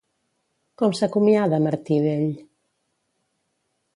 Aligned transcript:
Com 0.81 0.95
s'acomiada 0.99 1.59
Martí 1.67 1.99
d'ell? 2.07 2.33